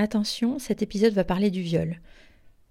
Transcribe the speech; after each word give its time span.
Attention, 0.00 0.60
cet 0.60 0.80
épisode 0.80 1.12
va 1.12 1.24
parler 1.24 1.50
du 1.50 1.60
viol. 1.60 2.00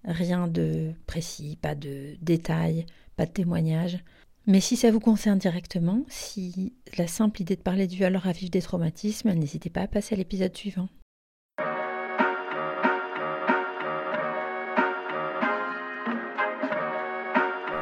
Rien 0.06 0.48
de 0.48 0.94
précis, 1.08 1.58
pas 1.62 1.76
de 1.76 2.16
détails, 2.22 2.86
pas 3.18 3.26
de 3.26 3.32
témoignages. 3.32 4.00
Mais 4.46 4.62
si 4.62 4.78
ça 4.78 4.92
vous 4.92 5.02
concerne 5.02 5.38
directement, 5.38 6.06
si 6.08 6.72
la 6.98 7.06
simple 7.06 7.42
idée 7.42 7.58
de 7.58 7.62
parler 7.62 7.86
du 7.86 7.98
viol 7.98 8.16
ravive 8.16 8.50
des 8.50 8.62
traumatismes, 8.62 9.34
n'hésitez 9.34 9.70
pas 9.70 9.82
à 9.82 9.88
passer 9.88 10.16
à 10.16 10.18
l'épisode 10.18 10.56
suivant. 10.56 10.88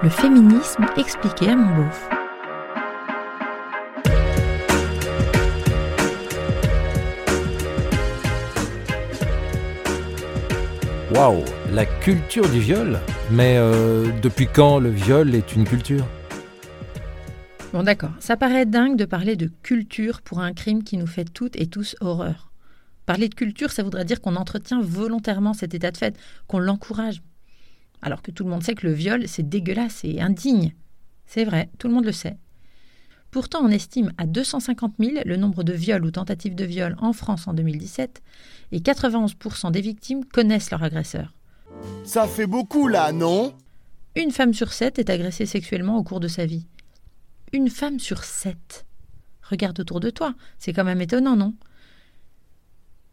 Le 0.02 0.10
féminisme 0.10 0.88
expliqué 0.98 1.50
à 1.50 1.56
mon 1.56 1.84
beauf. 1.84 2.15
Waouh, 11.14 11.44
la 11.72 11.86
culture 11.86 12.50
du 12.50 12.60
viol 12.60 13.00
Mais 13.30 13.58
euh, 13.58 14.12
depuis 14.24 14.48
quand 14.48 14.80
le 14.80 14.90
viol 14.90 15.36
est 15.36 15.56
une 15.56 15.64
culture? 15.64 16.04
Bon 17.74 17.84
d'accord, 17.84 18.14
ça 18.20 18.36
paraît 18.38 18.66
dingue 18.66 18.98
de 18.98 19.06
parler 19.06 19.36
de 19.36 19.52
culture 19.62 20.24
pour 20.24 20.40
un 20.40 20.52
crime 20.54 20.84
qui 20.84 20.98
nous 20.98 21.06
fait 21.06 21.26
toutes 21.26 21.56
et 21.58 21.68
tous 21.68 21.96
horreur. 22.02 22.52
Parler 23.06 23.30
de 23.30 23.36
culture, 23.36 23.72
ça 23.72 23.84
voudrait 23.84 24.06
dire 24.06 24.20
qu'on 24.20 24.36
entretient 24.36 24.82
volontairement 24.82 25.54
cet 25.54 25.76
état 25.76 25.92
de 25.92 25.98
fait, 25.98 26.18
qu'on 26.48 26.58
l'encourage. 26.58 27.22
Alors 28.02 28.24
que 28.24 28.32
tout 28.32 28.44
le 28.44 28.50
monde 28.50 28.64
sait 28.64 28.74
que 28.74 28.88
le 28.88 28.94
viol, 28.94 29.28
c'est 29.28 29.48
dégueulasse 29.48 30.04
et 30.04 30.22
indigne. 30.22 30.74
C'est 31.28 31.46
vrai, 31.46 31.70
tout 31.78 31.88
le 31.88 31.94
monde 31.94 32.06
le 32.06 32.14
sait. 32.14 32.38
Pourtant, 33.36 33.60
on 33.66 33.70
estime 33.70 34.14
à 34.18 34.28
250 34.28 34.94
000 34.98 35.12
le 35.26 35.36
nombre 35.36 35.66
de 35.66 35.74
viols 35.74 36.06
ou 36.06 36.10
tentatives 36.10 36.56
de 36.56 36.64
viol 36.64 36.96
en 37.00 37.12
France 37.12 37.50
en 37.50 37.54
2017, 37.54 38.24
et 38.72 38.80
91% 38.80 39.72
des 39.72 39.82
victimes 39.82 40.24
connaissent 40.24 40.72
leur 40.72 40.84
agresseur. 40.84 41.34
Ça 42.06 42.28
fait 42.28 42.48
beaucoup 42.48 42.88
là, 42.88 43.12
non? 43.12 43.54
Une 44.16 44.32
femme 44.32 44.54
sur 44.54 44.72
sept 44.72 45.00
est 45.00 45.10
agressée 45.10 45.46
sexuellement 45.46 45.98
au 45.98 46.04
cours 46.04 46.22
de 46.22 46.30
sa 46.30 46.46
vie. 46.46 46.66
Une 47.52 47.70
femme 47.70 48.00
sur 48.00 48.24
sept. 48.24 48.86
Regarde 49.42 49.82
autour 49.82 50.00
de 50.00 50.12
toi, 50.12 50.34
c'est 50.58 50.72
quand 50.72 50.86
même 50.86 51.02
étonnant, 51.02 51.36
non? 51.36 51.56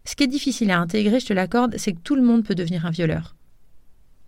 Ce 0.04 0.14
qui 0.14 0.22
est 0.22 0.28
difficile 0.28 0.70
à 0.70 0.78
intégrer, 0.78 1.18
je 1.18 1.26
te 1.26 1.32
l'accorde, 1.32 1.78
c'est 1.78 1.94
que 1.94 2.00
tout 2.00 2.14
le 2.14 2.22
monde 2.22 2.44
peut 2.44 2.54
devenir 2.54 2.86
un 2.86 2.90
violeur. 2.90 3.34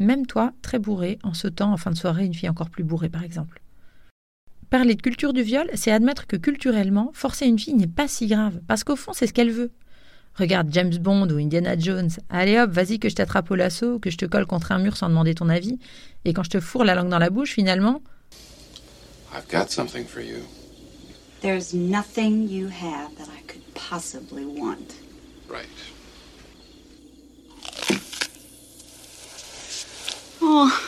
Même 0.00 0.26
toi, 0.26 0.54
très 0.60 0.80
bourré, 0.80 1.20
en 1.22 1.34
sautant 1.34 1.72
en 1.72 1.76
fin 1.76 1.92
de 1.92 1.96
soirée 1.96 2.24
une 2.24 2.34
fille 2.34 2.48
encore 2.48 2.70
plus 2.70 2.82
bourrée, 2.82 3.10
par 3.10 3.22
exemple. 3.22 3.60
Parler 4.74 4.96
de 4.96 5.02
culture 5.02 5.32
du 5.32 5.42
viol, 5.42 5.70
c'est 5.74 5.92
admettre 5.92 6.26
que 6.26 6.34
culturellement, 6.34 7.12
forcer 7.14 7.46
une 7.46 7.60
fille 7.60 7.74
n'est 7.74 7.86
pas 7.86 8.08
si 8.08 8.26
grave, 8.26 8.58
parce 8.66 8.82
qu'au 8.82 8.96
fond, 8.96 9.12
c'est 9.12 9.28
ce 9.28 9.32
qu'elle 9.32 9.52
veut. 9.52 9.70
Regarde 10.34 10.66
James 10.72 10.96
Bond 10.98 11.28
ou 11.30 11.38
Indiana 11.38 11.78
Jones. 11.78 12.10
Allez 12.28 12.58
hop, 12.58 12.70
vas-y 12.72 12.98
que 12.98 13.08
je 13.08 13.14
t'attrape 13.14 13.48
au 13.52 13.54
lasso, 13.54 14.00
que 14.00 14.10
je 14.10 14.16
te 14.16 14.26
colle 14.26 14.46
contre 14.46 14.72
un 14.72 14.80
mur 14.80 14.96
sans 14.96 15.08
demander 15.08 15.32
ton 15.32 15.48
avis, 15.48 15.78
et 16.24 16.32
quand 16.32 16.42
je 16.42 16.50
te 16.50 16.58
fourre 16.58 16.82
la 16.82 16.96
langue 16.96 17.08
dans 17.08 17.20
la 17.20 17.30
bouche, 17.30 17.52
finalement. 17.52 18.02
I've 19.32 19.48
got 19.48 19.68
something 19.68 20.04
for 20.04 20.20
you. 20.20 20.38
There's 21.40 21.72
nothing 21.72 22.48
you 22.48 22.66
have 22.66 23.14
that 23.16 23.28
I 23.28 23.42
could 23.46 23.62
possibly 23.74 24.44
want. 24.44 24.96
Right. 25.48 25.68
Oh. 30.42 30.83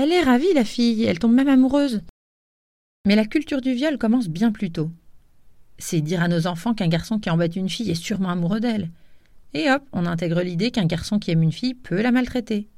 Elle 0.00 0.12
est 0.12 0.22
ravie, 0.22 0.54
la 0.54 0.64
fille, 0.64 1.02
elle 1.02 1.18
tombe 1.18 1.34
même 1.34 1.48
amoureuse. 1.48 2.02
Mais 3.04 3.16
la 3.16 3.24
culture 3.24 3.60
du 3.60 3.72
viol 3.72 3.98
commence 3.98 4.28
bien 4.28 4.52
plus 4.52 4.70
tôt. 4.70 4.92
C'est 5.76 6.00
dire 6.00 6.22
à 6.22 6.28
nos 6.28 6.46
enfants 6.46 6.72
qu'un 6.72 6.86
garçon 6.86 7.18
qui 7.18 7.30
embête 7.30 7.56
une 7.56 7.68
fille 7.68 7.90
est 7.90 7.96
sûrement 7.96 8.28
amoureux 8.28 8.60
d'elle. 8.60 8.90
Et 9.54 9.68
hop, 9.68 9.82
on 9.92 10.06
intègre 10.06 10.40
l'idée 10.42 10.70
qu'un 10.70 10.86
garçon 10.86 11.18
qui 11.18 11.32
aime 11.32 11.42
une 11.42 11.50
fille 11.50 11.74
peut 11.74 12.00
la 12.00 12.12
maltraiter. 12.12 12.68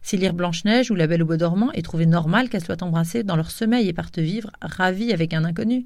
C'est 0.00 0.16
lire 0.16 0.32
Blanche-Neige 0.32 0.90
ou 0.90 0.94
La 0.94 1.06
Belle 1.06 1.24
au 1.24 1.26
Bois 1.26 1.36
dormant 1.36 1.70
et 1.72 1.82
trouver 1.82 2.06
normal 2.06 2.48
qu'elle 2.48 2.64
soit 2.64 2.82
embrassée 2.82 3.24
dans 3.24 3.36
leur 3.36 3.50
sommeil 3.50 3.86
et 3.86 3.92
partent 3.92 4.18
vivre 4.18 4.50
ravie 4.62 5.12
avec 5.12 5.34
un 5.34 5.44
inconnu. 5.44 5.84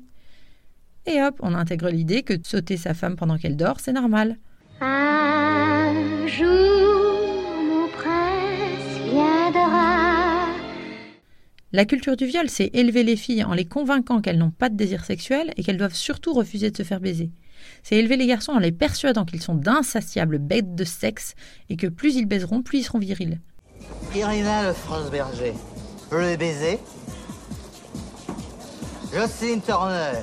Et 1.07 1.21
hop, 1.21 1.41
on 1.41 1.55
intègre 1.55 1.89
l'idée 1.89 2.23
que 2.23 2.35
sauter 2.45 2.77
sa 2.77 2.95
femme 2.95 3.17
pendant 3.17 3.37
qu'elle 3.37 3.57
dort, 3.57 3.81
c'est 3.81 3.93
normal. 3.93 4.39
Un 4.81 6.29
La 11.79 11.85
culture 11.85 12.17
du 12.17 12.27
viol, 12.27 12.51
c'est 12.51 12.73
élever 12.75 13.05
les 13.05 13.15
filles 13.15 13.45
en 13.45 13.55
les 13.55 13.65
convainquant 13.65 14.21
qu'elles 14.21 14.37
n'ont 14.37 14.51
pas 14.51 14.69
de 14.69 14.75
désir 14.75 15.05
sexuel 15.05 15.53
et 15.57 15.63
qu'elles 15.63 15.77
doivent 15.77 15.95
surtout 15.95 16.35
refuser 16.35 16.73
de 16.73 16.77
se 16.77 16.83
faire 16.83 16.99
baiser. 16.99 17.31
C'est 17.85 17.95
élever 17.95 18.17
les 18.17 18.27
garçons 18.27 18.51
en 18.51 18.59
les 18.59 18.73
persuadant 18.73 19.25
qu'ils 19.25 19.41
sont 19.41 19.55
d'insatiables 19.55 20.39
bêtes 20.39 20.75
de 20.75 20.83
sexe 20.83 21.37
et 21.71 21.77
que 21.77 21.87
plus 21.87 22.17
ils 22.17 22.27
baiseront, 22.27 22.63
plus 22.63 22.79
ils 22.79 22.83
seront 22.83 22.99
virils. 22.99 23.41
Irina 24.13 24.67
Le 24.67 24.73
France 24.73 25.09
Berger. 25.09 25.55
Je 26.11 26.17
l'ai 26.17 26.37
baisé. 26.37 26.81
Jocelyne 29.15 29.63
Turner. 29.63 30.19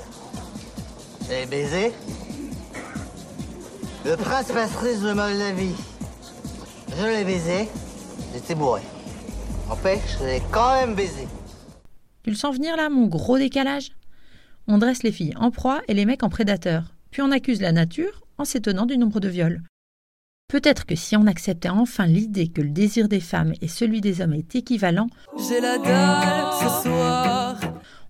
Je 1.21 1.49
l'ai. 1.49 1.93
Le 4.03 4.17
prince 4.17 4.51
Patrice 4.51 4.99
de 4.99 5.13
Moldavie. 5.13 5.75
Je 6.99 7.05
l'ai 7.05 7.23
baisé. 7.23 7.69
J'étais 8.33 8.55
bourré. 8.55 8.81
En 9.69 9.77
fait, 9.77 10.01
je 10.19 10.25
l'ai 10.25 10.41
quand 10.51 10.81
même 10.81 10.95
baisé. 10.95 11.29
Tu 12.25 12.31
le 12.31 12.35
sens 12.35 12.55
venir 12.55 12.75
là, 12.75 12.89
mon 12.89 13.05
gros 13.05 13.37
décalage? 13.37 13.91
On 14.65 14.79
dresse 14.79 15.03
les 15.03 15.11
filles 15.11 15.35
en 15.35 15.51
proie 15.51 15.83
et 15.87 15.93
les 15.93 16.05
mecs 16.05 16.23
en 16.23 16.29
prédateurs, 16.29 16.95
puis 17.11 17.21
on 17.21 17.29
accuse 17.29 17.61
la 17.61 17.71
nature 17.71 18.23
en 18.39 18.45
s'étonnant 18.45 18.87
du 18.87 18.97
nombre 18.97 19.19
de 19.19 19.27
viols. 19.27 19.61
Peut-être 20.47 20.87
que 20.87 20.95
si 20.95 21.15
on 21.15 21.27
acceptait 21.27 21.69
enfin 21.69 22.07
l'idée 22.07 22.47
que 22.47 22.63
le 22.63 22.71
désir 22.71 23.07
des 23.07 23.19
femmes 23.19 23.53
et 23.61 23.67
celui 23.67 24.01
des 24.01 24.21
hommes 24.21 24.33
est 24.33 24.55
équivalent, 24.55 25.05
J'ai 25.37 25.61
la 25.61 25.77
dalle 25.77 26.51
ce 26.53 26.89
soir. 26.89 27.59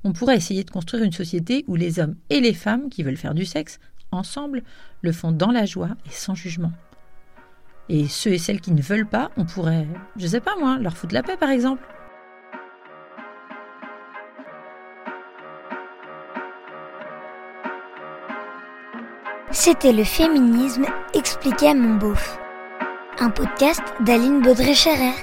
on 0.05 0.13
pourrait 0.13 0.37
essayer 0.37 0.63
de 0.63 0.71
construire 0.71 1.03
une 1.03 1.11
société 1.11 1.65
où 1.67 1.75
les 1.75 1.99
hommes 1.99 2.15
et 2.29 2.39
les 2.39 2.53
femmes 2.53 2.87
qui 2.87 3.03
veulent 3.03 3.17
faire 3.17 3.33
du 3.33 3.43
sexe, 3.43 3.79
ensemble, 4.11 4.63
le 5.01 5.11
font 5.11 5.33
dans 5.33 5.51
la 5.51 5.65
joie 5.65 5.89
et 6.05 6.13
sans 6.13 6.35
jugement. 6.35 6.71
Et 7.89 8.07
ceux 8.07 8.31
et 8.31 8.37
celles 8.37 8.61
qui 8.61 8.71
ne 8.71 8.81
veulent 8.81 9.09
pas, 9.09 9.31
on 9.35 9.43
pourrait, 9.43 9.85
je 10.15 10.25
sais 10.25 10.39
pas 10.39 10.55
moi, 10.57 10.77
leur 10.79 10.95
foutre 10.95 11.13
la 11.13 11.21
paix 11.21 11.35
par 11.35 11.49
exemple. 11.49 11.83
C'était 19.57 19.93
le 19.93 20.03
féminisme 20.03 20.83
expliqué 21.13 21.69
à 21.69 21.73
mon 21.73 21.95
beauf. 21.95 22.37
Un 23.19 23.29
podcast 23.29 23.81
d'Aline 24.01 24.41
Baudré-Scherer. 24.41 25.13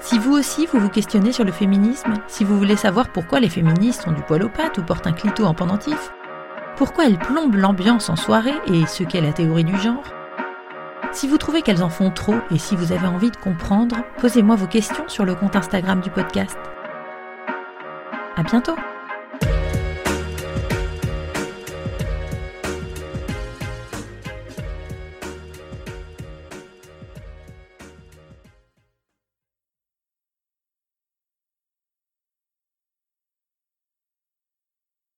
Si 0.00 0.18
vous 0.18 0.32
aussi 0.32 0.64
vous 0.64 0.80
vous 0.80 0.88
questionnez 0.88 1.32
sur 1.32 1.44
le 1.44 1.52
féminisme, 1.52 2.14
si 2.28 2.44
vous 2.44 2.56
voulez 2.56 2.76
savoir 2.76 3.12
pourquoi 3.12 3.40
les 3.40 3.50
féministes 3.50 4.08
ont 4.08 4.12
du 4.12 4.22
poil 4.22 4.42
aux 4.42 4.48
pattes 4.48 4.78
ou 4.78 4.82
portent 4.82 5.06
un 5.06 5.12
clito 5.12 5.44
en 5.44 5.52
pendentif, 5.52 6.14
pourquoi 6.78 7.04
elles 7.04 7.18
plombent 7.18 7.56
l'ambiance 7.56 8.08
en 8.08 8.16
soirée 8.16 8.56
et 8.68 8.86
ce 8.86 9.02
qu'est 9.02 9.20
la 9.20 9.34
théorie 9.34 9.64
du 9.64 9.78
genre, 9.78 10.14
si 11.12 11.28
vous 11.28 11.36
trouvez 11.36 11.60
qu'elles 11.60 11.82
en 11.82 11.90
font 11.90 12.10
trop 12.10 12.36
et 12.50 12.58
si 12.58 12.74
vous 12.74 12.92
avez 12.92 13.06
envie 13.06 13.30
de 13.30 13.36
comprendre, 13.36 13.96
posez-moi 14.18 14.56
vos 14.56 14.66
questions 14.66 15.08
sur 15.08 15.26
le 15.26 15.34
compte 15.34 15.56
Instagram 15.56 16.00
du 16.00 16.08
podcast. 16.08 16.56
À 18.34 18.42
bientôt! 18.44 18.76